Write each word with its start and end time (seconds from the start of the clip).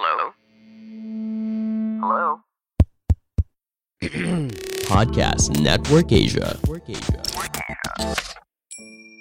Hello? 0.00 0.32
Hello? 2.00 2.40
Podcast 4.86 5.60
Network 5.60 6.12
Asia. 6.12 6.56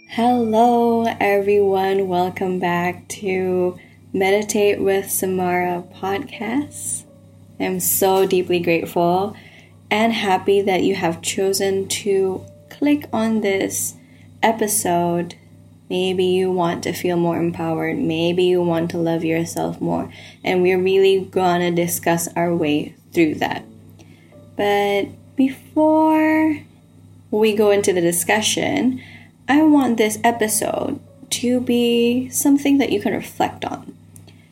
Hello, 0.09 1.05
everyone. 1.19 2.07
Welcome 2.07 2.59
back 2.59 3.07
to 3.07 3.79
Meditate 4.13 4.79
with 4.79 5.09
Samara 5.09 5.83
podcast. 5.95 7.05
I'm 7.59 7.79
so 7.79 8.27
deeply 8.27 8.59
grateful 8.59 9.35
and 9.89 10.13
happy 10.13 10.61
that 10.61 10.83
you 10.83 10.93
have 10.93 11.23
chosen 11.23 11.87
to 11.87 12.45
click 12.69 13.09
on 13.11 13.41
this 13.41 13.95
episode. 14.43 15.33
Maybe 15.89 16.25
you 16.25 16.51
want 16.51 16.83
to 16.83 16.93
feel 16.93 17.17
more 17.17 17.37
empowered. 17.37 17.97
Maybe 17.97 18.43
you 18.43 18.61
want 18.61 18.91
to 18.91 18.97
love 18.97 19.23
yourself 19.23 19.79
more. 19.79 20.11
And 20.43 20.61
we're 20.61 20.81
really 20.81 21.21
gonna 21.21 21.71
discuss 21.71 22.27
our 22.35 22.53
way 22.53 22.95
through 23.13 23.35
that. 23.35 23.63
But 24.55 25.07
before 25.35 26.59
we 27.31 27.55
go 27.55 27.71
into 27.71 27.93
the 27.93 28.01
discussion, 28.01 29.01
I 29.47 29.61
want 29.63 29.97
this 29.97 30.17
episode 30.23 30.99
to 31.29 31.61
be 31.61 32.29
something 32.29 32.77
that 32.79 32.91
you 32.91 33.01
can 33.01 33.13
reflect 33.13 33.63
on. 33.63 33.95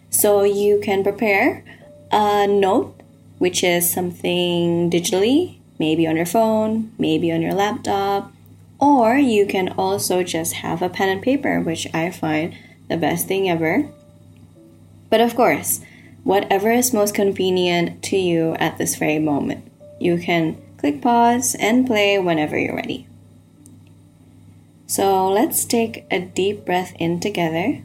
So 0.10 0.44
you 0.44 0.80
can 0.82 1.04
prepare 1.04 1.64
a 2.12 2.48
note, 2.48 2.96
which 3.40 3.64
is 3.64 3.90
something 3.90 4.90
digitally, 4.90 5.58
maybe 5.80 6.08
on 6.08 6.16
your 6.16 6.26
phone, 6.26 6.94
maybe 6.98 7.32
on 7.32 7.42
your 7.42 7.54
laptop, 7.54 8.32
or 8.80 9.16
you 9.16 9.46
can 9.46 9.70
also 9.70 10.24
just 10.24 10.54
have 10.54 10.82
a 10.82 10.90
pen 10.90 11.10
and 11.10 11.22
paper, 11.22 11.60
which 11.60 11.88
I 11.94 12.12
find 12.12 12.56
the 12.90 12.98
best 12.98 13.28
thing 13.28 13.50
ever. 13.50 13.90
But 15.10 15.22
of 15.22 15.36
course, 15.36 15.82
whatever 16.24 16.72
is 16.72 16.94
most 16.94 17.16
convenient 17.16 18.04
to 18.04 18.18
you 18.18 18.56
at 18.56 18.78
this 18.78 18.96
very 18.96 19.20
moment, 19.20 19.72
you 20.00 20.18
can 20.18 20.62
click 20.78 21.02
pause 21.02 21.56
and 21.56 21.88
play 21.88 22.20
whenever 22.20 22.58
you're 22.58 22.76
ready. 22.76 23.08
So 24.88 25.30
let's 25.30 25.66
take 25.66 26.06
a 26.12 26.20
deep 26.20 26.66
breath 26.66 26.94
in 27.00 27.20
together 27.20 27.84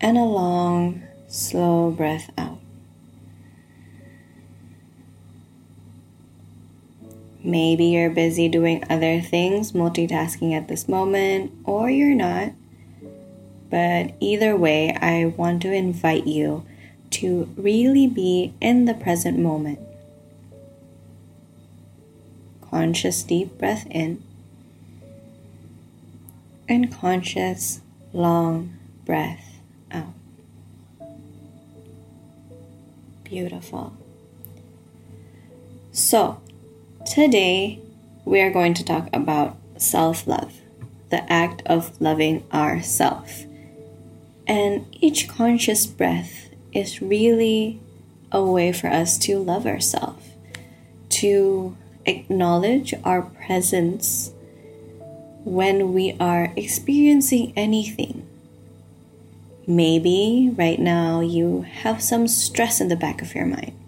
and 0.00 0.16
a 0.16 0.22
long, 0.22 1.02
slow 1.28 1.90
breath 1.90 2.30
out. 2.38 2.59
Maybe 7.42 7.86
you're 7.86 8.10
busy 8.10 8.48
doing 8.48 8.84
other 8.90 9.20
things, 9.20 9.72
multitasking 9.72 10.52
at 10.52 10.68
this 10.68 10.88
moment, 10.88 11.52
or 11.64 11.88
you're 11.88 12.14
not. 12.14 12.52
But 13.70 14.14
either 14.20 14.56
way, 14.56 14.94
I 14.94 15.32
want 15.36 15.62
to 15.62 15.72
invite 15.72 16.26
you 16.26 16.66
to 17.12 17.48
really 17.56 18.06
be 18.06 18.52
in 18.60 18.84
the 18.84 18.94
present 18.94 19.38
moment. 19.38 19.78
Conscious 22.60 23.22
deep 23.22 23.58
breath 23.58 23.86
in 23.90 24.22
and 26.70 26.92
conscious 26.92 27.80
long 28.12 28.72
breath 29.04 29.60
out. 29.90 30.14
Beautiful. 33.24 33.92
So, 35.90 36.40
today 37.06 37.80
we 38.24 38.40
are 38.40 38.50
going 38.50 38.74
to 38.74 38.84
talk 38.84 39.08
about 39.12 39.56
self 39.76 40.26
love, 40.26 40.60
the 41.10 41.30
act 41.32 41.62
of 41.66 42.00
loving 42.00 42.44
ourself. 42.52 43.44
And 44.46 44.86
each 45.00 45.28
conscious 45.28 45.86
breath 45.86 46.50
is 46.72 47.00
really 47.00 47.80
a 48.32 48.42
way 48.42 48.72
for 48.72 48.88
us 48.88 49.18
to 49.18 49.38
love 49.38 49.66
ourselves, 49.66 50.24
to 51.10 51.76
acknowledge 52.06 52.94
our 53.04 53.22
presence 53.22 54.32
when 55.44 55.92
we 55.92 56.16
are 56.20 56.52
experiencing 56.56 57.52
anything. 57.56 58.26
Maybe 59.66 60.52
right 60.56 60.78
now 60.78 61.20
you 61.20 61.62
have 61.62 62.02
some 62.02 62.26
stress 62.28 62.80
in 62.80 62.88
the 62.88 62.96
back 62.96 63.22
of 63.22 63.34
your 63.34 63.46
mind, 63.46 63.79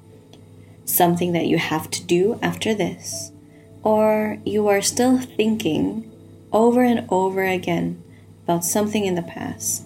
something 0.93 1.33
that 1.33 1.47
you 1.47 1.59
have 1.59 1.91
to 1.91 2.05
do 2.05 2.39
after 2.43 2.75
this, 2.75 3.33
or 3.83 4.39
you 4.45 4.69
are 4.69 4.83
still 4.83 5.19
thinking 5.19 6.11
over 6.53 6.83
and 6.83 7.07
over 7.09 7.45
again 7.45 8.03
about 8.45 8.65
something 8.65 9.07
in 9.07 9.15
the 9.15 9.23
past. 9.23 9.85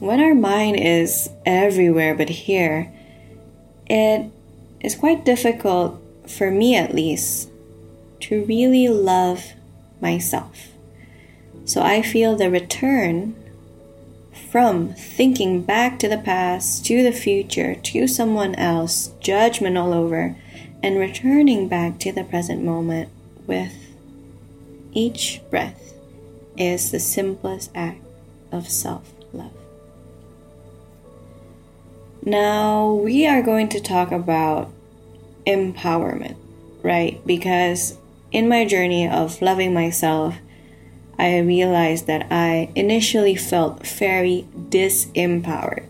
When 0.00 0.20
our 0.20 0.34
mind 0.34 0.80
is 0.80 1.30
everywhere 1.46 2.14
but 2.14 2.28
here, 2.28 2.92
it 3.86 4.30
is 4.80 4.96
quite 4.96 5.24
difficult, 5.24 6.00
for 6.26 6.50
me 6.50 6.74
at 6.74 6.94
least, 6.94 7.50
to 8.20 8.44
really 8.44 8.88
love 8.88 9.52
myself. 10.00 10.68
So 11.64 11.80
I 11.80 12.02
feel 12.02 12.34
the 12.34 12.50
return 12.50 13.36
from 14.36 14.94
thinking 14.94 15.62
back 15.62 15.98
to 15.98 16.08
the 16.08 16.18
past, 16.18 16.84
to 16.86 17.02
the 17.02 17.12
future, 17.12 17.74
to 17.74 18.06
someone 18.06 18.54
else, 18.54 19.12
judgment 19.20 19.78
all 19.78 19.92
over, 19.92 20.36
and 20.82 20.98
returning 20.98 21.68
back 21.68 21.98
to 21.98 22.12
the 22.12 22.24
present 22.24 22.62
moment 22.62 23.08
with 23.46 23.72
each 24.92 25.40
breath 25.50 25.94
is 26.56 26.90
the 26.90 27.00
simplest 27.00 27.70
act 27.74 28.00
of 28.52 28.68
self 28.68 29.12
love. 29.32 29.52
Now, 32.22 32.92
we 32.92 33.26
are 33.26 33.42
going 33.42 33.68
to 33.70 33.80
talk 33.80 34.12
about 34.12 34.70
empowerment, 35.46 36.36
right? 36.82 37.24
Because 37.26 37.98
in 38.32 38.48
my 38.48 38.64
journey 38.64 39.08
of 39.08 39.42
loving 39.42 39.74
myself, 39.74 40.36
I 41.18 41.38
realized 41.38 42.06
that 42.06 42.26
I 42.30 42.70
initially 42.74 43.36
felt 43.36 43.86
very 43.86 44.46
disempowered. 44.68 45.84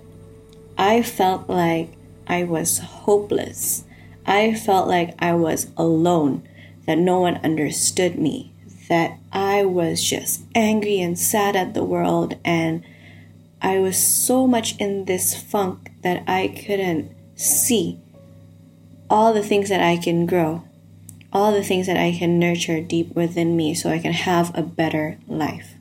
I 0.76 1.02
felt 1.02 1.48
like 1.48 1.90
I 2.26 2.44
was 2.44 2.78
hopeless. 2.78 3.84
I 4.26 4.54
felt 4.54 4.88
like 4.88 5.14
I 5.22 5.34
was 5.34 5.68
alone, 5.76 6.46
that 6.86 6.98
no 6.98 7.20
one 7.20 7.36
understood 7.44 8.18
me, 8.18 8.52
that 8.88 9.18
I 9.32 9.64
was 9.64 10.02
just 10.02 10.42
angry 10.54 11.00
and 11.00 11.18
sad 11.18 11.56
at 11.56 11.74
the 11.74 11.84
world, 11.84 12.36
and 12.44 12.84
I 13.60 13.78
was 13.78 13.96
so 13.96 14.46
much 14.46 14.76
in 14.78 15.06
this 15.06 15.34
funk 15.34 15.90
that 16.02 16.22
I 16.26 16.48
couldn't 16.48 17.10
see 17.34 17.98
all 19.08 19.32
the 19.32 19.42
things 19.42 19.68
that 19.68 19.80
I 19.80 19.96
can 19.96 20.26
grow 20.26 20.64
all 21.34 21.52
the 21.52 21.64
things 21.64 21.88
that 21.88 21.96
I 21.96 22.16
can 22.16 22.38
nurture 22.38 22.80
deep 22.80 23.14
within 23.14 23.56
me 23.56 23.74
so 23.74 23.90
I 23.90 23.98
can 23.98 24.12
have 24.12 24.56
a 24.56 24.62
better 24.62 25.18
life. 25.26 25.74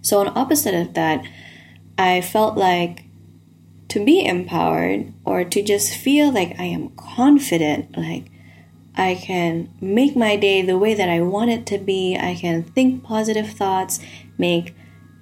So, 0.00 0.20
on 0.20 0.38
opposite 0.38 0.74
of 0.74 0.94
that, 0.94 1.24
I 1.98 2.20
felt 2.20 2.56
like 2.56 3.04
to 3.88 4.04
be 4.04 4.24
empowered 4.24 5.12
or 5.24 5.44
to 5.44 5.62
just 5.62 5.94
feel 5.94 6.32
like 6.32 6.58
I 6.58 6.64
am 6.64 6.90
confident, 6.90 7.96
like 7.98 8.30
I 8.94 9.14
can 9.16 9.70
make 9.80 10.14
my 10.16 10.36
day 10.36 10.62
the 10.62 10.78
way 10.78 10.94
that 10.94 11.08
I 11.08 11.20
want 11.20 11.50
it 11.50 11.66
to 11.66 11.78
be, 11.78 12.16
I 12.16 12.34
can 12.34 12.62
think 12.62 13.02
positive 13.02 13.50
thoughts, 13.50 13.98
make 14.36 14.74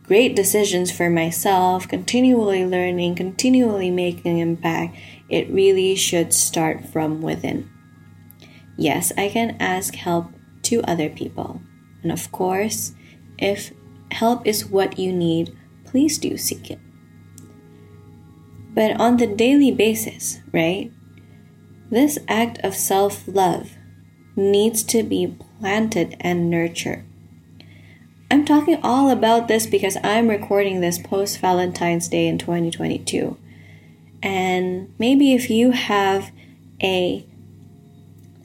great 0.02 0.36
decisions 0.36 0.90
for 0.90 1.10
myself, 1.10 1.88
continually 1.88 2.64
learning, 2.64 3.16
continually 3.16 3.90
making 3.90 4.38
impact. 4.38 4.96
It 5.28 5.50
really 5.50 5.94
should 5.96 6.32
start 6.32 6.86
from 6.86 7.22
within. 7.22 7.70
Yes, 8.76 9.12
I 9.16 9.28
can 9.28 9.56
ask 9.60 9.94
help 9.94 10.26
to 10.62 10.82
other 10.82 11.08
people. 11.08 11.60
And 12.02 12.12
of 12.12 12.30
course, 12.30 12.92
if 13.38 13.72
help 14.10 14.46
is 14.46 14.66
what 14.66 14.98
you 14.98 15.12
need, 15.12 15.56
please 15.84 16.18
do 16.18 16.36
seek 16.36 16.70
it. 16.70 16.78
But 18.74 19.00
on 19.00 19.16
the 19.16 19.26
daily 19.26 19.72
basis, 19.72 20.40
right? 20.52 20.92
This 21.90 22.18
act 22.28 22.58
of 22.58 22.74
self 22.74 23.26
love 23.26 23.70
needs 24.34 24.82
to 24.84 25.02
be 25.02 25.34
planted 25.60 26.16
and 26.20 26.50
nurtured. 26.50 27.04
I'm 28.30 28.44
talking 28.44 28.78
all 28.82 29.08
about 29.08 29.48
this 29.48 29.66
because 29.66 29.96
I'm 30.02 30.28
recording 30.28 30.80
this 30.80 30.98
post 30.98 31.38
Valentine's 31.38 32.08
Day 32.08 32.26
in 32.26 32.38
2022. 32.38 33.36
And 34.22 34.92
maybe 34.98 35.32
if 35.32 35.48
you 35.48 35.70
have 35.70 36.32
a 36.82 37.24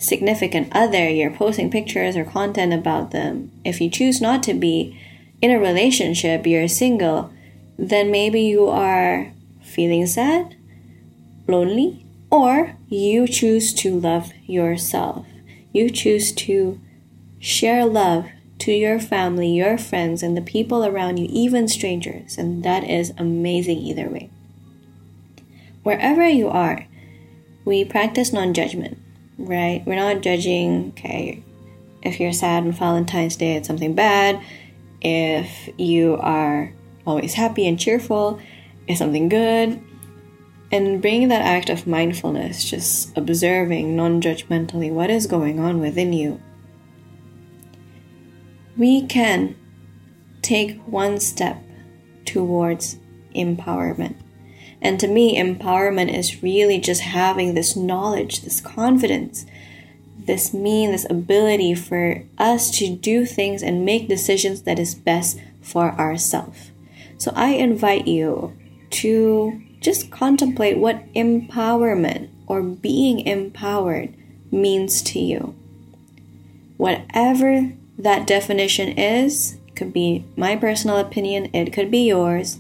significant 0.01 0.67
other, 0.71 1.07
you're 1.07 1.31
posting 1.31 1.69
pictures 1.69 2.17
or 2.17 2.25
content 2.25 2.73
about 2.73 3.11
them. 3.11 3.51
If 3.63 3.79
you 3.79 3.89
choose 3.89 4.19
not 4.19 4.41
to 4.43 4.53
be 4.53 4.99
in 5.41 5.51
a 5.51 5.59
relationship, 5.59 6.45
you're 6.45 6.67
single, 6.67 7.31
then 7.77 8.11
maybe 8.11 8.41
you 8.41 8.67
are 8.67 9.31
feeling 9.61 10.05
sad, 10.07 10.55
lonely, 11.47 12.05
or 12.29 12.75
you 12.89 13.27
choose 13.27 13.73
to 13.75 13.99
love 13.99 14.31
yourself. 14.45 15.25
You 15.71 15.89
choose 15.89 16.31
to 16.33 16.79
share 17.39 17.85
love 17.85 18.27
to 18.59 18.71
your 18.71 18.99
family, 18.99 19.49
your 19.49 19.77
friends, 19.77 20.21
and 20.21 20.35
the 20.35 20.41
people 20.41 20.85
around 20.85 21.17
you, 21.17 21.27
even 21.29 21.67
strangers. 21.67 22.37
And 22.37 22.63
that 22.63 22.83
is 22.83 23.13
amazing 23.17 23.79
either 23.79 24.09
way. 24.09 24.29
Wherever 25.83 26.27
you 26.27 26.47
are, 26.47 26.87
we 27.65 27.83
practice 27.85 28.31
non 28.31 28.53
judgment, 28.53 28.99
right? 29.45 29.83
We're 29.85 29.95
not 29.95 30.21
judging, 30.21 30.93
okay, 30.97 31.43
if 32.01 32.19
you're 32.19 32.33
sad 32.33 32.63
on 32.63 32.71
Valentine's 32.71 33.35
Day, 33.35 33.55
it's 33.55 33.67
something 33.67 33.93
bad. 33.93 34.43
If 35.01 35.69
you 35.77 36.17
are 36.17 36.73
always 37.05 37.33
happy 37.33 37.67
and 37.67 37.79
cheerful, 37.79 38.39
it's 38.87 38.99
something 38.99 39.29
good. 39.29 39.81
And 40.71 41.01
bringing 41.01 41.27
that 41.29 41.41
act 41.41 41.69
of 41.69 41.85
mindfulness, 41.85 42.69
just 42.69 43.15
observing 43.17 43.95
non 43.95 44.21
judgmentally 44.21 44.91
what 44.91 45.09
is 45.09 45.27
going 45.27 45.59
on 45.59 45.79
within 45.81 46.13
you, 46.13 46.41
we 48.77 49.05
can 49.05 49.55
take 50.41 50.79
one 50.87 51.19
step 51.19 51.61
towards 52.25 52.97
empowerment. 53.35 54.15
And 54.81 54.99
to 54.99 55.07
me, 55.07 55.37
empowerment 55.37 56.13
is 56.13 56.41
really 56.41 56.79
just 56.79 57.01
having 57.01 57.53
this 57.53 57.75
knowledge, 57.75 58.41
this 58.41 58.59
confidence, 58.59 59.45
this 60.25 60.53
mean, 60.53 60.91
this 60.91 61.09
ability 61.09 61.75
for 61.75 62.23
us 62.37 62.71
to 62.79 62.95
do 62.95 63.25
things 63.25 63.61
and 63.61 63.85
make 63.85 64.07
decisions 64.07 64.63
that 64.63 64.79
is 64.79 64.95
best 64.95 65.39
for 65.61 65.91
ourselves. 65.93 66.71
So 67.17 67.31
I 67.35 67.49
invite 67.49 68.07
you 68.07 68.57
to 68.91 69.61
just 69.79 70.11
contemplate 70.11 70.77
what 70.77 71.11
empowerment 71.13 72.29
or 72.47 72.61
being 72.61 73.19
empowered 73.21 74.13
means 74.51 75.01
to 75.01 75.19
you. 75.19 75.55
Whatever 76.77 77.73
that 77.97 78.25
definition 78.25 78.89
is, 78.97 79.57
could 79.75 79.93
be 79.93 80.25
my 80.35 80.55
personal 80.55 80.97
opinion, 80.97 81.49
it 81.53 81.71
could 81.71 81.89
be 81.89 82.07
yours. 82.07 82.59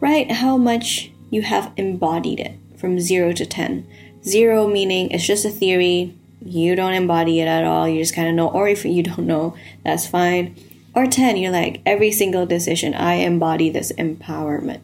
Write 0.00 0.30
how 0.30 0.56
much 0.56 1.10
you 1.34 1.42
have 1.42 1.72
embodied 1.76 2.38
it 2.38 2.56
from 2.76 3.00
0 3.00 3.32
to 3.32 3.44
10. 3.44 3.84
0 4.22 4.68
meaning 4.68 5.10
it's 5.10 5.26
just 5.26 5.44
a 5.44 5.50
theory, 5.50 6.14
you 6.40 6.76
don't 6.76 6.92
embody 6.92 7.40
it 7.40 7.48
at 7.48 7.64
all, 7.64 7.88
you 7.88 8.00
just 8.00 8.14
kind 8.14 8.28
of 8.28 8.34
know, 8.36 8.48
or 8.48 8.68
if 8.68 8.84
you 8.84 9.02
don't 9.02 9.26
know, 9.26 9.56
that's 9.82 10.06
fine. 10.06 10.54
Or 10.94 11.06
10, 11.06 11.36
you're 11.36 11.50
like, 11.50 11.82
every 11.84 12.12
single 12.12 12.46
decision, 12.46 12.94
I 12.94 13.14
embody 13.14 13.68
this 13.68 13.90
empowerment. 13.92 14.80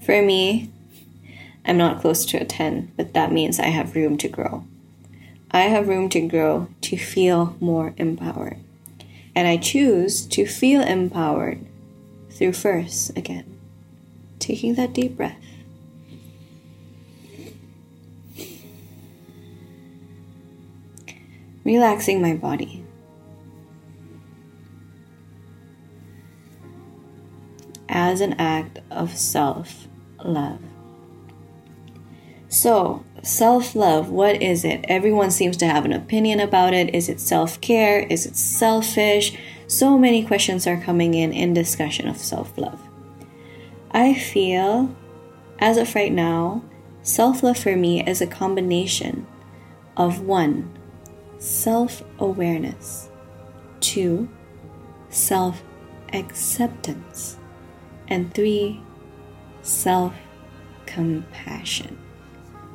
For 0.00 0.22
me, 0.22 0.70
I'm 1.66 1.76
not 1.76 2.00
close 2.00 2.24
to 2.26 2.38
a 2.38 2.46
10, 2.46 2.92
but 2.96 3.12
that 3.12 3.30
means 3.30 3.60
I 3.60 3.66
have 3.66 3.94
room 3.94 4.16
to 4.18 4.28
grow. 4.28 4.64
I 5.50 5.62
have 5.64 5.86
room 5.86 6.08
to 6.10 6.26
grow 6.26 6.68
to 6.80 6.96
feel 6.96 7.56
more 7.60 7.92
empowered. 7.98 8.56
And 9.34 9.46
I 9.46 9.58
choose 9.58 10.24
to 10.28 10.46
feel 10.46 10.80
empowered 10.80 11.60
through 12.30 12.54
first, 12.54 13.10
again, 13.18 13.53
taking 14.44 14.74
that 14.74 14.92
deep 14.92 15.16
breath. 15.16 15.36
Relaxing 21.64 22.20
my 22.20 22.34
body. 22.34 22.84
As 27.88 28.20
an 28.20 28.34
act 28.34 28.80
of 28.90 29.16
self 29.16 29.88
love. 30.22 30.60
So, 32.48 33.04
self 33.22 33.74
love, 33.74 34.10
what 34.10 34.42
is 34.42 34.64
it? 34.64 34.84
Everyone 34.88 35.30
seems 35.30 35.56
to 35.58 35.66
have 35.66 35.84
an 35.84 35.92
opinion 35.92 36.38
about 36.38 36.74
it. 36.74 36.94
Is 36.94 37.08
it 37.08 37.18
self 37.20 37.60
care? 37.60 38.00
Is 38.00 38.26
it 38.26 38.36
selfish? 38.36 39.36
So 39.66 39.96
many 39.96 40.24
questions 40.24 40.66
are 40.66 40.80
coming 40.80 41.14
in 41.14 41.32
in 41.32 41.54
discussion 41.54 42.08
of 42.08 42.18
self 42.18 42.56
love. 42.58 42.80
I 43.94 44.12
feel, 44.14 44.92
as 45.60 45.76
of 45.76 45.94
right 45.94 46.12
now, 46.12 46.64
self 47.02 47.44
love 47.44 47.56
for 47.56 47.76
me 47.76 48.04
is 48.04 48.20
a 48.20 48.26
combination 48.26 49.24
of 49.96 50.20
one, 50.20 50.76
self 51.38 52.02
awareness, 52.18 53.08
two, 53.78 54.28
self 55.10 55.62
acceptance, 56.12 57.38
and 58.08 58.34
three, 58.34 58.82
self 59.62 60.12
compassion. 60.86 61.96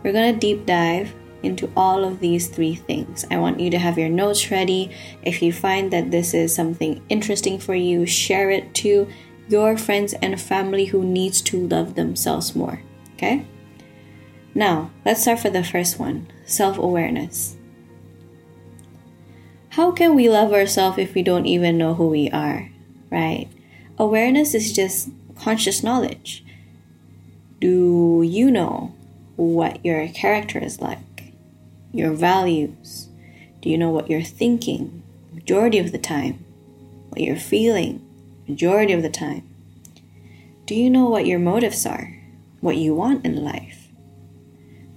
We're 0.01 0.13
going 0.13 0.33
to 0.33 0.39
deep 0.39 0.65
dive 0.65 1.13
into 1.43 1.69
all 1.75 2.05
of 2.05 2.21
these 2.21 2.47
three 2.47 2.75
things. 2.75 3.25
I 3.29 3.37
want 3.37 3.59
you 3.59 3.69
to 3.71 3.77
have 3.77 3.97
your 3.97 4.07
notes 4.07 4.51
ready. 4.51 4.95
If 5.21 5.41
you 5.41 5.51
find 5.51 5.91
that 5.91 6.11
this 6.11 6.33
is 6.33 6.55
something 6.55 7.01
interesting 7.09 7.59
for 7.59 7.75
you, 7.75 8.05
share 8.05 8.49
it 8.49 8.73
to 8.75 9.07
your 9.49 9.75
friends 9.77 10.13
and 10.21 10.39
family 10.39 10.85
who 10.85 11.03
needs 11.03 11.41
to 11.41 11.67
love 11.67 11.95
themselves 11.95 12.55
more. 12.55 12.81
Okay? 13.15 13.45
Now, 14.53 14.91
let's 15.03 15.23
start 15.23 15.39
for 15.39 15.49
the 15.49 15.63
first 15.63 15.99
one 15.99 16.27
self 16.45 16.77
awareness. 16.77 17.57
How 19.69 19.91
can 19.91 20.15
we 20.15 20.29
love 20.29 20.53
ourselves 20.53 20.97
if 20.97 21.13
we 21.13 21.23
don't 21.23 21.45
even 21.45 21.77
know 21.77 21.93
who 21.93 22.07
we 22.07 22.29
are, 22.29 22.69
right? 23.11 23.47
Awareness 23.97 24.53
is 24.53 24.73
just 24.73 25.09
conscious 25.35 25.83
knowledge. 25.83 26.43
Do 27.59 28.23
you 28.25 28.51
know 28.51 28.95
what 29.35 29.83
your 29.85 30.07
character 30.09 30.59
is 30.59 30.81
like? 30.81 31.33
Your 31.91 32.13
values? 32.13 33.09
Do 33.61 33.69
you 33.69 33.77
know 33.77 33.89
what 33.89 34.09
you're 34.09 34.21
thinking 34.21 35.03
majority 35.33 35.79
of 35.79 35.91
the 35.91 35.97
time? 35.97 36.45
What 37.09 37.21
you're 37.21 37.35
feeling 37.35 38.05
majority 38.49 38.93
of 38.93 39.03
the 39.03 39.09
time? 39.09 39.47
Do 40.65 40.75
you 40.75 40.89
know 40.89 41.07
what 41.07 41.25
your 41.25 41.39
motives 41.39 41.85
are? 41.85 42.15
What 42.61 42.77
you 42.77 42.93
want 42.93 43.25
in 43.25 43.43
life? 43.43 43.87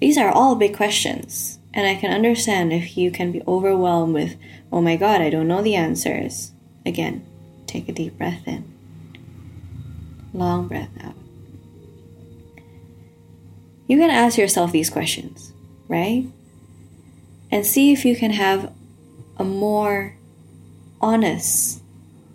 These 0.01 0.19
are 0.19 0.31
all 0.31 0.57
big 0.57 0.77
questions, 0.77 1.59
and 1.73 1.87
I 1.87 1.95
can 1.95 2.13
understand 2.13 2.73
if 2.73 2.97
you 2.97 3.11
can 3.11 3.31
be 3.31 3.43
overwhelmed 3.47 4.15
with, 4.15 4.37
oh 4.73 4.81
my 4.81 4.97
god, 4.97 5.21
I 5.21 5.31
don't 5.31 5.47
know 5.47 5.63
the 5.63 5.77
answers. 5.77 6.53
Again, 6.85 7.25
take 7.67 7.89
a 7.89 7.93
deep 7.93 8.19
breath 8.19 8.49
in, 8.49 8.65
long 10.35 10.67
breath 10.67 10.91
out. 11.05 11.15
You 13.87 13.99
can 13.99 14.11
ask 14.11 14.39
yourself 14.39 14.73
these 14.73 14.91
questions, 14.91 15.53
right? 15.87 16.27
And 17.51 17.67
see 17.67 17.93
if 17.93 18.05
you 18.05 18.17
can 18.17 18.31
have 18.33 18.73
a 19.37 19.45
more 19.45 20.17
honest 21.01 21.82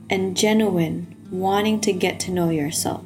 and 0.10 0.36
genuine 0.36 1.16
wanting 1.32 1.82
to 1.82 1.94
get 1.94 2.20
to 2.22 2.32
know 2.32 2.50
yourself. 2.50 3.04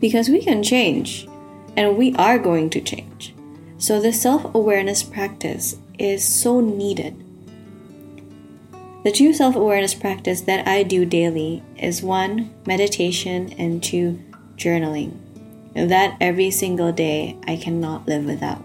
Because 0.00 0.28
we 0.28 0.42
can 0.42 0.62
change, 0.62 1.26
and 1.76 1.96
we 1.96 2.14
are 2.16 2.38
going 2.38 2.70
to 2.70 2.80
change. 2.80 3.34
So, 3.78 4.00
the 4.00 4.12
self 4.12 4.54
awareness 4.54 5.02
practice 5.02 5.76
is 5.98 6.26
so 6.26 6.60
needed. 6.60 7.22
The 9.04 9.12
two 9.12 9.32
self 9.32 9.54
awareness 9.54 9.94
practice 9.94 10.40
that 10.42 10.66
I 10.66 10.82
do 10.82 11.04
daily 11.04 11.62
is 11.76 12.02
one, 12.02 12.52
meditation, 12.66 13.54
and 13.58 13.82
two, 13.82 14.20
journaling. 14.56 15.16
That 15.74 16.16
every 16.20 16.50
single 16.50 16.90
day 16.92 17.36
I 17.46 17.56
cannot 17.56 18.08
live 18.08 18.24
without. 18.24 18.64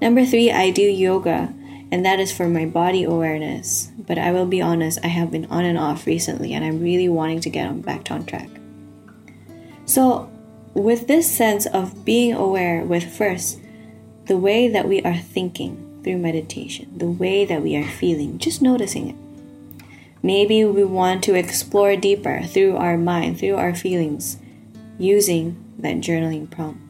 Number 0.00 0.24
three, 0.24 0.52
I 0.52 0.70
do 0.70 0.82
yoga 0.82 1.52
and 1.90 2.04
that 2.04 2.20
is 2.20 2.32
for 2.32 2.48
my 2.48 2.66
body 2.66 3.04
awareness. 3.04 3.90
But 3.98 4.18
I 4.18 4.32
will 4.32 4.46
be 4.46 4.60
honest, 4.60 4.98
I 5.02 5.08
have 5.08 5.30
been 5.30 5.46
on 5.46 5.64
and 5.64 5.78
off 5.78 6.06
recently, 6.06 6.52
and 6.52 6.64
I'm 6.64 6.82
really 6.82 7.08
wanting 7.08 7.40
to 7.42 7.50
get 7.50 7.66
on 7.66 7.80
back 7.80 8.10
on 8.10 8.26
track. 8.26 8.48
So, 9.86 10.30
with 10.74 11.06
this 11.06 11.30
sense 11.30 11.66
of 11.66 12.04
being 12.04 12.34
aware 12.34 12.84
with 12.84 13.16
first 13.16 13.60
the 14.26 14.36
way 14.36 14.68
that 14.68 14.88
we 14.88 15.02
are 15.02 15.16
thinking 15.16 16.00
through 16.02 16.18
meditation, 16.18 16.90
the 16.96 17.10
way 17.10 17.44
that 17.44 17.62
we 17.62 17.76
are 17.76 17.84
feeling, 17.84 18.38
just 18.38 18.62
noticing 18.62 19.10
it. 19.10 19.16
Maybe 20.22 20.64
we 20.64 20.84
want 20.84 21.22
to 21.24 21.34
explore 21.34 21.96
deeper 21.96 22.42
through 22.42 22.76
our 22.76 22.96
mind, 22.96 23.38
through 23.38 23.56
our 23.56 23.74
feelings, 23.74 24.38
using 24.98 25.62
that 25.78 25.96
journaling 25.96 26.50
prompt. 26.50 26.80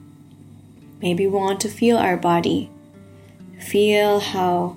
Maybe 1.03 1.27
we 1.27 1.33
want 1.33 1.61
to 1.61 1.69
feel 1.69 1.97
our 1.97 2.17
body, 2.17 2.71
feel 3.59 4.21
how 4.21 4.77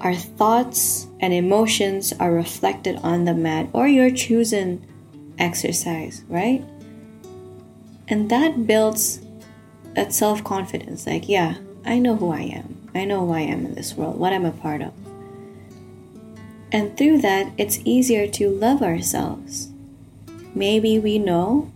our 0.00 0.14
thoughts 0.14 1.06
and 1.20 1.32
emotions 1.32 2.12
are 2.20 2.32
reflected 2.32 2.96
on 3.02 3.24
the 3.24 3.34
mat 3.34 3.68
or 3.72 3.88
your 3.88 4.10
chosen 4.10 4.84
exercise, 5.38 6.24
right? 6.28 6.64
And 8.08 8.30
that 8.30 8.66
builds 8.66 9.20
that 9.94 10.12
self 10.12 10.44
confidence 10.44 11.06
like, 11.06 11.28
yeah, 11.28 11.56
I 11.84 11.98
know 11.98 12.16
who 12.16 12.30
I 12.30 12.42
am. 12.42 12.88
I 12.94 13.04
know 13.04 13.26
who 13.26 13.32
I 13.32 13.40
am 13.40 13.66
in 13.66 13.74
this 13.74 13.94
world, 13.94 14.18
what 14.18 14.32
I'm 14.32 14.44
a 14.44 14.52
part 14.52 14.82
of. 14.82 14.92
And 16.72 16.96
through 16.96 17.18
that, 17.18 17.52
it's 17.58 17.80
easier 17.84 18.26
to 18.28 18.50
love 18.50 18.82
ourselves. 18.82 19.70
Maybe 20.54 20.98
we 20.98 21.18
know 21.18 21.70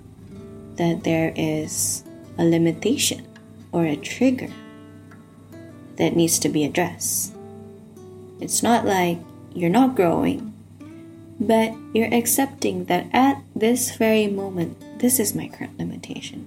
that 0.77 1.05
there 1.05 1.33
is 1.37 2.05
a 2.39 2.45
limitation 2.45 3.27
or 3.73 3.85
a 3.85 3.97
trigger 3.97 4.51
that 5.97 6.17
needs 6.17 6.39
to 6.41 6.49
be 6.49 6.65
addressed. 6.65 7.35
It's 8.41 8.63
not 8.63 8.87
like 8.87 9.19
you're 9.55 9.71
not 9.71 9.95
growing, 9.95 10.53
but 11.39 11.73
you're 11.93 12.13
accepting 12.13 12.87
that 12.87 13.07
at 13.13 13.43
this 13.55 13.97
very 13.97 14.27
moment, 14.27 15.01
this 15.01 15.19
is 15.19 15.35
my 15.35 15.49
current 15.49 15.79
limitation. 15.79 16.47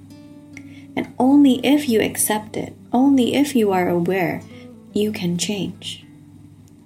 And 0.96 1.14
only 1.18 1.60
if 1.66 1.90
you 1.90 2.02
accept 2.02 2.56
it, 2.56 2.74
only 2.92 3.36
if 3.36 3.56
you 3.56 3.72
are 3.72 3.90
aware, 3.90 4.42
you 4.94 5.12
can 5.12 5.38
change. 5.38 6.06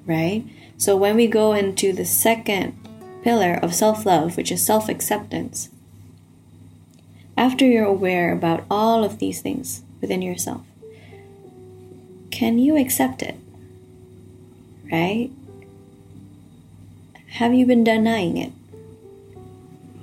Right? 0.06 0.46
So 0.78 0.96
when 0.96 1.16
we 1.16 1.28
go 1.28 1.54
into 1.54 1.92
the 1.92 2.06
second 2.06 2.78
pillar 3.24 3.60
of 3.62 3.76
self 3.76 4.06
love, 4.06 4.38
which 4.38 4.52
is 4.52 4.66
self 4.66 4.88
acceptance, 4.88 5.70
after 7.36 7.66
you're 7.66 7.86
aware 7.86 8.32
about 8.32 8.64
all 8.70 9.04
of 9.04 9.20
these 9.20 9.42
things 9.42 9.84
within 10.02 10.22
yourself, 10.22 10.62
can 12.32 12.58
you 12.58 12.78
accept 12.78 13.22
it? 13.22 13.36
Right? 14.92 15.32
Have 17.30 17.54
you 17.54 17.66
been 17.66 17.84
denying 17.84 18.38
it? 18.38 18.52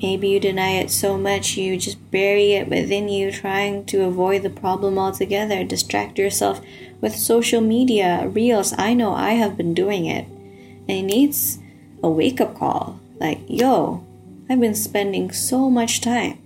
Maybe 0.02 0.28
you 0.28 0.40
deny 0.40 0.72
it 0.72 0.90
so 0.90 1.16
much 1.16 1.56
you 1.56 1.78
just 1.78 2.10
bury 2.10 2.52
it 2.52 2.68
within 2.68 3.08
you, 3.08 3.32
trying 3.32 3.86
to 3.86 4.04
avoid 4.04 4.42
the 4.42 4.50
problem 4.50 4.98
altogether. 4.98 5.64
Distract 5.64 6.18
yourself 6.18 6.60
with 7.00 7.16
social 7.16 7.60
media, 7.60 8.28
reels. 8.28 8.74
I 8.76 8.92
know 8.92 9.14
I 9.14 9.30
have 9.30 9.56
been 9.56 9.72
doing 9.72 10.04
it. 10.04 10.26
And 10.26 10.90
it 10.90 11.02
needs 11.02 11.58
a 12.02 12.10
wake 12.10 12.40
up 12.40 12.54
call. 12.54 13.00
Like, 13.18 13.40
yo, 13.48 14.04
I've 14.50 14.60
been 14.60 14.74
spending 14.74 15.30
so 15.32 15.70
much 15.70 16.02
time 16.02 16.38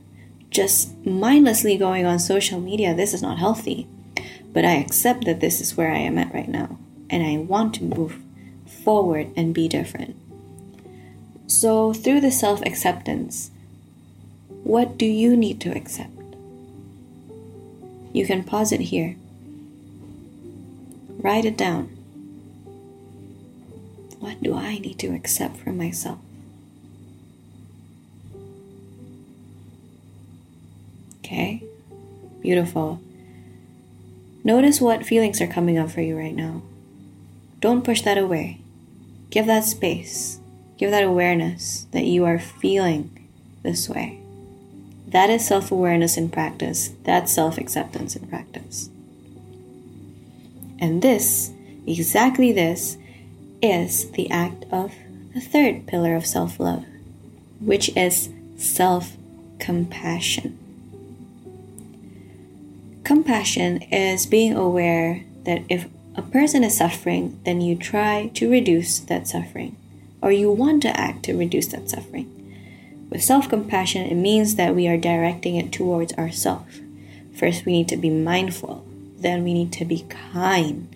just 0.50 0.94
mindlessly 1.04 1.76
going 1.76 2.06
on 2.06 2.18
social 2.18 2.60
media. 2.60 2.94
This 2.94 3.12
is 3.12 3.22
not 3.22 3.38
healthy. 3.38 3.88
But 4.52 4.64
I 4.64 4.74
accept 4.74 5.24
that 5.24 5.40
this 5.40 5.60
is 5.60 5.76
where 5.76 5.90
I 5.90 5.98
am 5.98 6.16
at 6.16 6.32
right 6.32 6.48
now. 6.48 6.78
And 7.10 7.22
I 7.22 7.38
want 7.38 7.74
to 7.74 7.84
move 7.84 8.22
forward 8.88 9.30
and 9.36 9.52
be 9.52 9.68
different. 9.68 10.16
So, 11.46 11.92
through 11.92 12.22
the 12.22 12.30
self 12.30 12.62
acceptance, 12.62 13.50
what 14.64 14.96
do 14.96 15.04
you 15.04 15.36
need 15.36 15.60
to 15.60 15.76
accept? 15.76 16.18
You 18.14 18.24
can 18.24 18.44
pause 18.44 18.72
it 18.72 18.80
here. 18.80 19.16
Write 21.18 21.44
it 21.44 21.58
down. 21.58 21.88
What 24.20 24.42
do 24.42 24.54
I 24.54 24.78
need 24.78 24.98
to 25.00 25.14
accept 25.14 25.58
for 25.58 25.70
myself? 25.70 26.18
Okay, 31.18 31.62
beautiful. 32.40 33.02
Notice 34.42 34.80
what 34.80 35.04
feelings 35.04 35.42
are 35.42 35.46
coming 35.46 35.76
up 35.76 35.90
for 35.90 36.00
you 36.00 36.16
right 36.16 36.34
now. 36.34 36.62
Don't 37.60 37.84
push 37.84 38.00
that 38.00 38.16
away. 38.16 38.62
Give 39.30 39.46
that 39.46 39.64
space. 39.64 40.40
Give 40.78 40.90
that 40.90 41.02
awareness 41.02 41.86
that 41.92 42.04
you 42.04 42.24
are 42.24 42.38
feeling 42.38 43.28
this 43.62 43.88
way. 43.88 44.20
That 45.08 45.30
is 45.30 45.46
self 45.46 45.72
awareness 45.72 46.16
in 46.16 46.30
practice. 46.30 46.90
That's 47.04 47.32
self 47.32 47.58
acceptance 47.58 48.14
in 48.14 48.26
practice. 48.28 48.90
And 50.78 51.02
this, 51.02 51.52
exactly 51.86 52.52
this, 52.52 52.96
is 53.60 54.10
the 54.12 54.30
act 54.30 54.64
of 54.70 54.94
the 55.34 55.40
third 55.40 55.86
pillar 55.86 56.14
of 56.14 56.26
self 56.26 56.60
love, 56.60 56.84
which 57.60 57.94
is 57.96 58.30
self 58.56 59.16
compassion. 59.58 60.58
Compassion 63.04 63.82
is 63.82 64.26
being 64.26 64.54
aware 64.54 65.24
that 65.44 65.62
if 65.68 65.86
a 66.18 66.22
person 66.22 66.64
is 66.64 66.76
suffering, 66.76 67.38
then 67.44 67.60
you 67.60 67.76
try 67.76 68.30
to 68.34 68.50
reduce 68.50 68.98
that 68.98 69.28
suffering 69.28 69.76
or 70.20 70.32
you 70.32 70.50
want 70.50 70.82
to 70.82 71.00
act 71.00 71.22
to 71.24 71.36
reduce 71.36 71.68
that 71.68 71.88
suffering. 71.88 72.34
With 73.10 73.22
self 73.22 73.48
compassion, 73.48 74.02
it 74.06 74.14
means 74.14 74.56
that 74.56 74.74
we 74.74 74.86
are 74.88 74.96
directing 74.96 75.56
it 75.56 75.72
towards 75.72 76.12
ourselves. 76.14 76.80
First, 77.34 77.64
we 77.64 77.72
need 77.72 77.88
to 77.88 77.96
be 77.96 78.10
mindful, 78.10 78.84
then, 79.18 79.42
we 79.42 79.52
need 79.52 79.72
to 79.74 79.84
be 79.84 80.04
kind. 80.32 80.94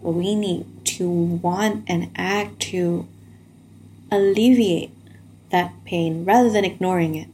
We 0.00 0.34
need 0.34 0.66
to 0.86 1.08
want 1.08 1.84
and 1.86 2.10
act 2.16 2.60
to 2.60 3.06
alleviate 4.10 4.90
that 5.50 5.72
pain 5.84 6.24
rather 6.24 6.50
than 6.50 6.64
ignoring 6.64 7.14
it. 7.14 7.28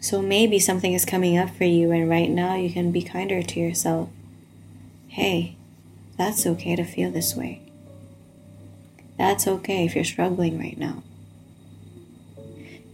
So 0.00 0.20
maybe 0.20 0.58
something 0.58 0.92
is 0.92 1.04
coming 1.04 1.38
up 1.38 1.50
for 1.50 1.64
you, 1.64 1.90
and 1.92 2.10
right 2.10 2.28
now 2.28 2.54
you 2.56 2.70
can 2.70 2.90
be 2.92 3.02
kinder 3.02 3.42
to 3.42 3.60
yourself. 3.60 4.08
Hey, 5.08 5.56
that's 6.16 6.46
okay 6.46 6.76
to 6.76 6.84
feel 6.84 7.10
this 7.10 7.34
way. 7.34 7.60
That's 9.18 9.46
okay 9.46 9.84
if 9.84 9.94
you're 9.94 10.04
struggling 10.04 10.58
right 10.58 10.78
now. 10.78 11.02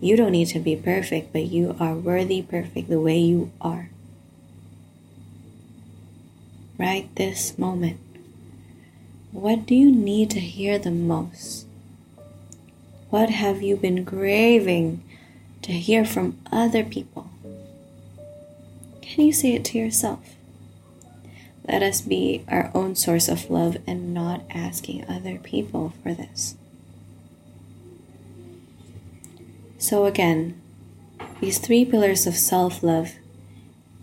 You 0.01 0.17
don't 0.17 0.33
need 0.33 0.49
to 0.49 0.61
be 0.61 0.77
perfect, 0.77 1.33
but 1.33 1.47
you 1.47 1.77
are 1.81 1.95
worthy 1.95 2.43
perfect 2.43 2.89
the 2.89 3.01
way 3.01 3.19
you 3.19 3.51
are. 3.61 3.91
Right 6.79 7.09
this 7.17 7.59
moment. 7.59 7.99
What 9.33 9.67
do 9.67 9.75
you 9.75 9.91
need 9.91 10.31
to 10.31 10.41
hear 10.41 10.79
the 10.79 10.93
most? 10.93 11.67
What 13.11 13.31
have 13.31 13.63
you 13.63 13.77
been 13.77 14.05
craving 14.05 15.03
to 15.63 15.73
hear 15.73 16.05
from 16.05 16.39
other 16.53 16.85
people? 16.85 17.31
Can 19.03 19.25
you 19.27 19.33
say 19.33 19.55
it 19.55 19.65
to 19.67 19.79
yourself? 19.79 20.38
Let 21.69 21.83
us 21.83 22.01
be 22.01 22.45
our 22.49 22.71
own 22.75 22.97
source 22.97 23.29
of 23.29 23.51
love 23.51 23.77
and 23.87 24.15
not 24.15 24.43
asking 24.49 25.05
other 25.07 25.37
people 25.37 25.93
for 26.03 26.15
this. 26.15 26.55
So, 29.77 30.07
again, 30.07 30.61
these 31.41 31.59
three 31.59 31.85
pillars 31.85 32.27
of 32.27 32.37
self 32.37 32.83
love, 32.83 33.13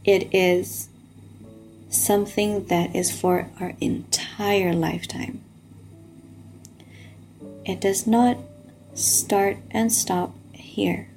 it 0.04 0.34
is 0.34 0.90
something 1.90 2.66
that 2.66 2.96
is 2.96 3.10
for 3.10 3.50
our 3.60 3.74
entire 3.82 4.74
lifetime. 4.74 5.42
It 7.66 7.82
does 7.82 8.06
not 8.06 8.38
start 8.94 9.58
and 9.72 9.92
stop 9.92 10.36
here. 10.54 11.10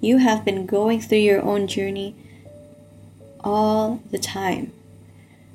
You 0.00 0.18
have 0.18 0.44
been 0.44 0.66
going 0.66 1.00
through 1.00 1.18
your 1.18 1.42
own 1.42 1.68
journey 1.68 2.16
all 3.40 4.02
the 4.10 4.18
time. 4.18 4.72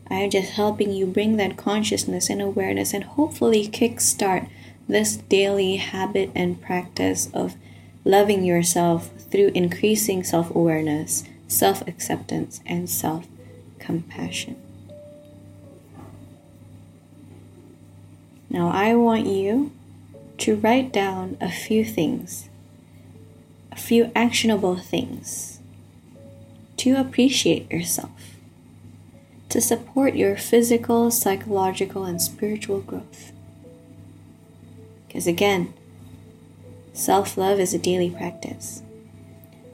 I 0.10 0.16
am 0.16 0.30
just 0.30 0.52
helping 0.52 0.92
you 0.92 1.06
bring 1.06 1.38
that 1.38 1.58
consciousness 1.58 2.30
and 2.30 2.42
awareness 2.42 2.94
and 2.94 3.04
hopefully 3.04 3.68
kickstart 3.68 4.50
this 4.88 5.18
daily 5.18 5.76
habit 5.76 6.32
and 6.34 6.60
practice 6.60 7.30
of 7.34 7.56
loving 8.04 8.44
yourself 8.44 9.12
through 9.30 9.52
increasing 9.54 10.24
self 10.24 10.50
awareness, 10.56 11.24
self 11.48 11.88
acceptance, 11.88 12.60
and 12.66 12.90
self 12.90 13.28
compassion. 13.78 14.56
Now, 18.50 18.70
I 18.70 18.96
want 18.96 19.28
you 19.28 19.72
to 20.40 20.56
write 20.56 20.92
down 20.92 21.38
a 21.40 21.52
few 21.52 21.86
things, 21.86 22.50
a 23.72 23.76
few 23.76 24.12
actionable 24.16 24.76
things 24.76 25.60
to 26.78 26.96
appreciate 26.96 27.70
yourself 27.70 28.39
to 29.50 29.60
support 29.60 30.16
your 30.16 30.38
physical, 30.38 31.12
psychological, 31.12 32.06
and 32.06 32.22
spiritual 32.22 32.82
growth. 32.82 33.32
Because 35.08 35.28
again, 35.28 35.74
self 36.94 37.38
love 37.38 37.60
is 37.60 37.74
a 37.74 37.80
daily 37.80 38.10
practice. 38.10 38.84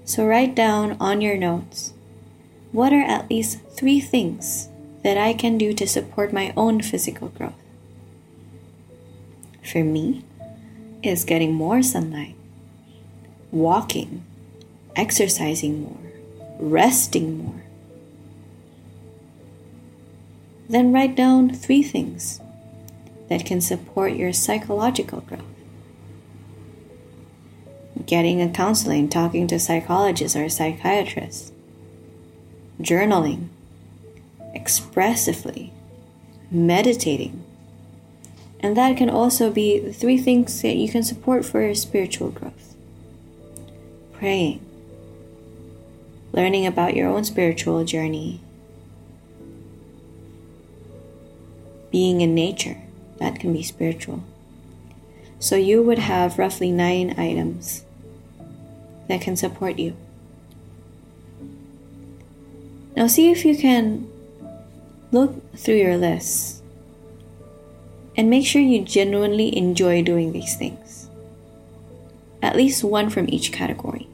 So 0.06 0.26
write 0.26 0.56
down 0.56 0.98
on 1.00 1.22
your 1.22 1.38
notes 1.38 1.94
what 2.72 2.94
are 2.94 3.02
at 3.02 3.30
least 3.30 3.60
three 3.72 4.00
things 4.00 4.70
that 5.04 5.18
I 5.18 5.34
can 5.34 5.58
do 5.58 5.74
to 5.74 5.88
support 5.88 6.34
my 6.34 6.54
own 6.58 6.82
physical 6.82 7.30
growth. 7.30 7.54
For 9.64 9.84
me, 9.84 10.24
is 11.06 11.24
getting 11.24 11.54
more 11.54 11.82
sunlight, 11.82 12.36
walking, 13.52 14.26
exercising 14.96 15.82
more, 15.82 16.12
resting 16.60 17.38
more, 17.38 17.64
then 20.68 20.92
write 20.92 21.16
down 21.16 21.54
three 21.54 21.84
things 21.84 22.42
that 23.30 23.46
can 23.46 23.62
support 23.62 24.14
your 24.14 24.34
psychological 24.34 25.22
growth. 25.22 25.44
Getting 28.06 28.42
a 28.42 28.50
counseling, 28.50 29.10
talking 29.10 29.48
to 29.48 29.60
psychologists 29.60 30.36
or 30.36 30.48
psychiatrists, 30.50 31.52
journaling, 32.82 33.48
expressively, 34.54 35.72
meditating. 36.52 37.44
And 38.60 38.76
that 38.78 38.98
can 38.98 39.10
also 39.10 39.52
be 39.52 39.92
three 39.92 40.18
things 40.18 40.62
that 40.62 40.76
you 40.76 40.90
can 40.90 41.04
support 41.04 41.46
for 41.46 41.62
your 41.62 41.76
spiritual 41.76 42.30
growth. 42.30 42.76
Praying, 44.14 44.66
learning 46.32 46.66
about 46.66 46.96
your 46.96 47.10
own 47.10 47.24
spiritual 47.24 47.84
journey, 47.86 48.40
being 51.96 52.20
in 52.20 52.36
nature. 52.36 52.76
That 53.20 53.40
can 53.40 53.54
be 53.54 53.64
spiritual. 53.64 54.22
So 55.40 55.56
you 55.56 55.82
would 55.82 55.98
have 55.98 56.38
roughly 56.38 56.70
nine 56.70 57.18
items 57.18 57.86
that 59.08 59.22
can 59.22 59.38
support 59.38 59.80
you. 59.80 59.96
Now, 62.98 63.08
see 63.08 63.32
if 63.32 63.46
you 63.46 63.56
can 63.56 64.10
look 65.14 65.56
through 65.56 65.76
your 65.76 65.96
list 65.96 66.62
and 68.18 68.30
make 68.30 68.46
sure 68.46 68.62
you 68.62 68.82
genuinely 68.84 69.56
enjoy 69.56 70.04
doing 70.04 70.34
these 70.34 70.58
things. 70.58 71.10
At 72.42 72.58
least 72.58 72.84
one 72.84 73.10
from 73.10 73.30
each 73.30 73.54
category. 73.54 74.10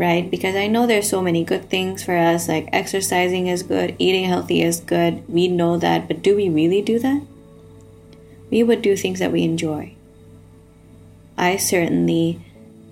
Right? 0.00 0.30
Because 0.30 0.56
I 0.56 0.66
know 0.66 0.86
there's 0.86 1.10
so 1.10 1.20
many 1.20 1.44
good 1.44 1.68
things 1.68 2.02
for 2.02 2.16
us, 2.16 2.48
like 2.48 2.70
exercising 2.72 3.48
is 3.48 3.62
good, 3.62 3.94
eating 3.98 4.24
healthy 4.24 4.62
is 4.62 4.80
good. 4.80 5.22
We 5.28 5.46
know 5.46 5.76
that, 5.76 6.08
but 6.08 6.22
do 6.22 6.34
we 6.34 6.48
really 6.48 6.80
do 6.80 6.98
that? 7.00 7.20
We 8.50 8.62
would 8.62 8.80
do 8.80 8.96
things 8.96 9.18
that 9.18 9.30
we 9.30 9.42
enjoy. 9.42 9.94
I 11.36 11.58
certainly 11.58 12.40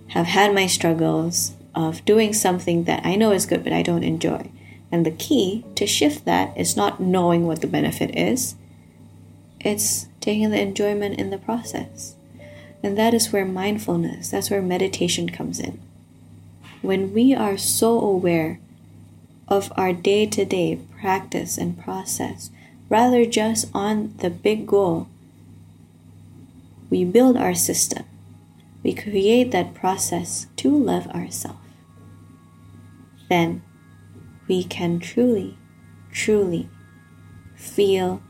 have 0.09 0.27
had 0.27 0.55
my 0.55 0.67
struggles 0.67 1.55
of 1.75 2.05
doing 2.05 2.35
something 2.35 2.85
that 2.85 3.07
I 3.07 3.15
know 3.15 3.33
is 3.33 3.47
good 3.47 3.65
but 3.65 3.73
I 3.73 3.81
don't 3.81 4.05
enjoy. 4.05 4.51
And 4.93 5.07
the 5.07 5.11
key 5.11 5.65
to 5.77 5.87
shift 5.87 6.27
that 6.27 6.55
is 6.59 6.77
not 6.77 7.01
knowing 7.01 7.47
what 7.47 7.63
the 7.63 7.67
benefit 7.67 8.15
is, 8.19 8.55
it's 9.61 10.09
taking 10.21 10.51
the 10.51 10.61
enjoyment 10.61 11.19
in 11.19 11.31
the 11.31 11.39
process. 11.39 12.17
And 12.83 12.99
that 12.99 13.15
is 13.15 13.33
where 13.33 13.47
mindfulness, 13.47 14.29
that's 14.31 14.51
where 14.51 14.61
meditation 14.61 15.31
comes 15.31 15.59
in. 15.59 15.81
When 16.83 17.13
we 17.13 17.35
are 17.35 17.57
so 17.57 18.01
aware 18.01 18.61
of 19.49 19.73
our 19.77 19.93
day 19.93 20.27
to 20.27 20.45
day 20.45 20.79
practice 21.01 21.59
and 21.59 21.79
process, 21.79 22.51
rather 22.89 23.25
just 23.25 23.67
on 23.75 24.15
the 24.19 24.31
big 24.31 24.67
goal, 24.67 25.09
we 26.91 27.05
build 27.05 27.37
our 27.37 27.55
system. 27.55 28.05
We 28.83 28.95
create 28.95 29.51
that 29.51 29.75
process 29.75 30.47
to 30.57 30.71
love 30.71 31.09
ourselves. 31.09 31.59
Then 33.29 33.63
we 34.47 34.65
can 34.65 35.01
truly, 35.01 35.59
truly 36.13 36.71
feel 37.57 38.23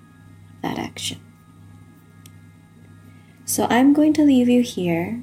that 0.63 0.79
action. 0.79 1.21
So 3.45 3.67
I'm 3.71 3.93
going 3.93 4.13
to 4.15 4.25
leave 4.25 4.49
you 4.49 4.63
here 4.63 5.23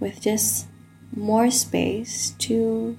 with 0.00 0.20
just 0.20 0.66
more 1.14 1.50
space 1.50 2.30
to 2.38 2.96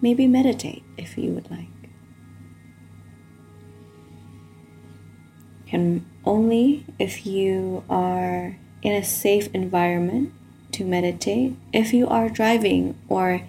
maybe 0.00 0.26
meditate 0.26 0.82
if 0.96 1.18
you 1.18 1.30
would 1.32 1.50
like. 1.50 1.66
Can 5.66 6.06
only 6.24 6.84
if 6.98 7.26
you 7.26 7.84
are 7.88 8.56
in 8.82 8.92
a 8.92 9.04
safe 9.04 9.48
environment 9.54 10.32
to 10.72 10.84
meditate. 10.84 11.54
If 11.72 11.92
you 11.92 12.06
are 12.08 12.28
driving 12.28 12.96
or 13.08 13.42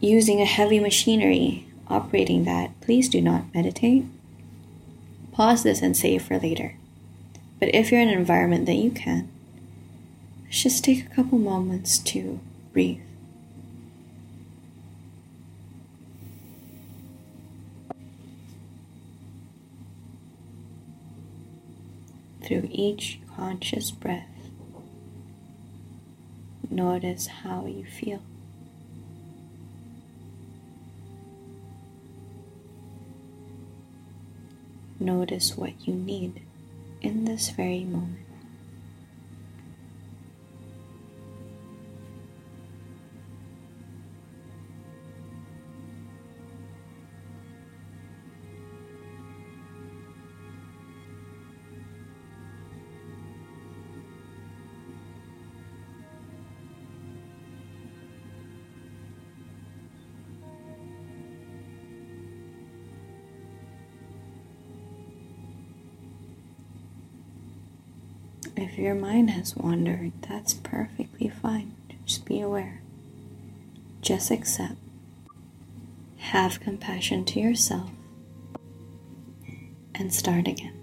using 0.00 0.40
a 0.40 0.46
heavy 0.46 0.78
machinery 0.78 1.66
operating 1.88 2.44
that, 2.44 2.78
please 2.80 3.08
do 3.08 3.20
not 3.20 3.52
meditate. 3.54 4.04
Pause 5.32 5.62
this 5.64 5.82
and 5.82 5.96
save 5.96 6.22
for 6.22 6.38
later. 6.38 6.76
But 7.58 7.74
if 7.74 7.90
you're 7.90 8.00
in 8.00 8.08
an 8.08 8.18
environment 8.18 8.66
that 8.66 8.74
you 8.74 8.90
can, 8.90 9.28
just 10.50 10.84
take 10.84 11.04
a 11.06 11.14
couple 11.14 11.38
moments 11.38 11.98
to 11.98 12.40
breathe. 12.72 13.00
Through 22.42 22.68
each 22.72 23.20
conscious 23.36 23.90
breath, 23.90 24.24
notice 26.70 27.26
how 27.26 27.66
you 27.66 27.84
feel. 27.84 28.22
Notice 34.98 35.56
what 35.56 35.86
you 35.86 35.94
need 35.94 36.40
in 37.02 37.24
this 37.26 37.50
very 37.50 37.84
moment. 37.84 38.27
If 68.60 68.76
your 68.76 68.96
mind 68.96 69.30
has 69.30 69.54
wandered, 69.54 70.10
that's 70.20 70.52
perfectly 70.52 71.28
fine. 71.28 71.76
Just 72.04 72.24
be 72.24 72.40
aware. 72.40 72.80
Just 74.02 74.32
accept. 74.32 74.74
Have 76.16 76.58
compassion 76.58 77.24
to 77.26 77.38
yourself 77.38 77.88
and 79.94 80.12
start 80.12 80.48
again. 80.48 80.77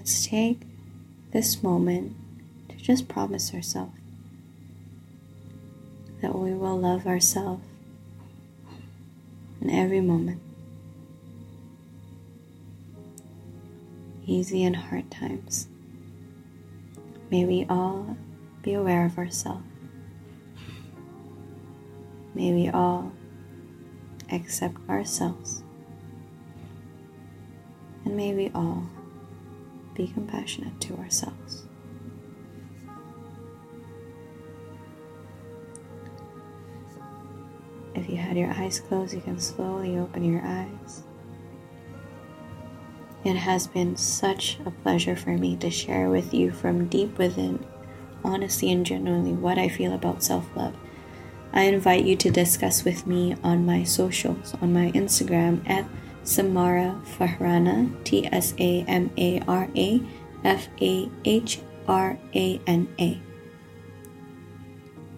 Let's 0.00 0.26
take 0.26 0.62
this 1.30 1.62
moment 1.62 2.16
to 2.70 2.76
just 2.76 3.06
promise 3.06 3.52
ourselves 3.52 3.92
that 6.22 6.34
we 6.34 6.54
will 6.54 6.78
love 6.78 7.06
ourselves 7.06 7.62
in 9.60 9.68
every 9.68 10.00
moment. 10.00 10.40
Easy 14.24 14.64
and 14.64 14.74
hard 14.74 15.10
times. 15.10 15.68
May 17.30 17.44
we 17.44 17.66
all 17.68 18.16
be 18.62 18.72
aware 18.72 19.04
of 19.04 19.18
ourselves. 19.18 19.66
May 22.34 22.54
we 22.54 22.70
all 22.70 23.12
accept 24.32 24.78
ourselves 24.88 25.62
and 28.06 28.16
may 28.16 28.32
we 28.32 28.50
all 28.54 28.84
be 30.00 30.12
compassionate 30.14 30.80
to 30.80 30.96
ourselves. 30.96 31.64
If 37.94 38.08
you 38.08 38.16
had 38.16 38.38
your 38.38 38.50
eyes 38.50 38.80
closed, 38.80 39.12
you 39.12 39.20
can 39.20 39.38
slowly 39.38 39.98
open 39.98 40.24
your 40.24 40.42
eyes. 40.42 41.02
It 43.24 43.36
has 43.36 43.66
been 43.66 43.96
such 43.96 44.58
a 44.64 44.70
pleasure 44.70 45.16
for 45.16 45.36
me 45.36 45.56
to 45.56 45.68
share 45.70 46.08
with 46.08 46.32
you 46.32 46.50
from 46.50 46.88
deep 46.88 47.18
within, 47.18 47.66
honestly 48.24 48.72
and 48.72 48.86
genuinely, 48.86 49.32
what 49.34 49.58
I 49.58 49.68
feel 49.68 49.92
about 49.92 50.22
self 50.22 50.48
love. 50.56 50.74
I 51.52 51.64
invite 51.64 52.06
you 52.06 52.16
to 52.16 52.30
discuss 52.30 52.84
with 52.84 53.06
me 53.06 53.36
on 53.42 53.66
my 53.66 53.84
socials, 53.84 54.54
on 54.62 54.72
my 54.72 54.92
Instagram 54.92 55.68
at 55.68 55.84
Samara 56.22 57.00
Fahrana, 57.04 57.92
T 58.04 58.28
S 58.32 58.54
A 58.58 58.84
M 58.86 59.10
A 59.16 59.40
R 59.48 59.68
A 59.76 60.02
F 60.44 60.68
A 60.80 61.08
H 61.24 61.60
R 61.88 62.18
A 62.34 62.60
N 62.66 62.88
A. 62.98 63.20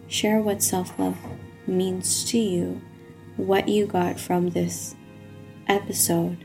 Share 0.08 0.40
what 0.40 0.62
self 0.62 0.98
love 0.98 1.16
means 1.66 2.24
to 2.30 2.38
you, 2.38 2.80
what 3.36 3.68
you 3.68 3.86
got 3.86 4.20
from 4.20 4.50
this 4.50 4.94
episode. 5.66 6.44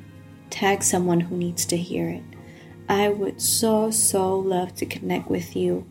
Tag 0.49 0.81
someone 0.83 1.21
who 1.21 1.35
needs 1.35 1.65
to 1.65 1.77
hear 1.77 2.09
it. 2.09 2.23
I 2.89 3.09
would 3.09 3.41
so, 3.41 3.91
so 3.91 4.37
love 4.39 4.73
to 4.75 4.85
connect 4.85 5.29
with 5.29 5.55
you 5.55 5.85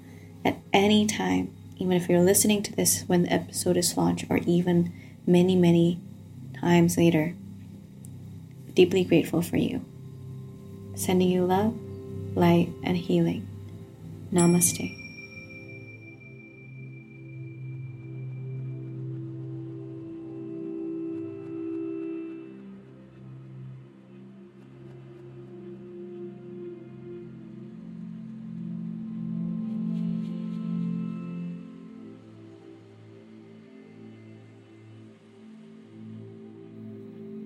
at 0.45 0.59
any 0.73 1.07
time, 1.07 1.55
even 1.77 1.93
if 1.93 2.09
you're 2.09 2.23
listening 2.23 2.63
to 2.63 2.75
this 2.75 3.03
when 3.07 3.25
the 3.25 3.33
episode 3.33 3.77
is 3.77 3.97
launched 3.97 4.25
or 4.31 4.39
even 4.39 4.93
many, 5.27 5.55
many 5.55 6.01
times 6.59 6.97
later 6.97 7.35
deeply 8.77 9.03
grateful 9.03 9.43
for 9.43 9.57
you. 9.57 9.85
Sending 10.95 11.29
you 11.29 11.45
love, 11.45 11.75
light, 12.37 12.69
and 12.85 12.97
healing. 12.97 13.49
Namaste. 14.33 15.06